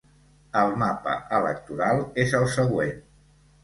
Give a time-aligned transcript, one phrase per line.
[0.61, 3.01] El mapa electoral és el següent.